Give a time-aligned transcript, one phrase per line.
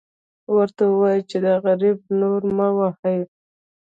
[0.55, 3.19] ورته ووایه چې دا غریب نور مه وهئ.